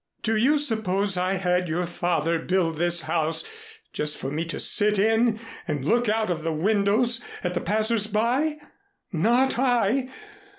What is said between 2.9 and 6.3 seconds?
house just for me to sit in and look